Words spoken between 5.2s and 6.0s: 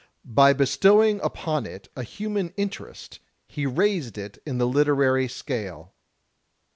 scale."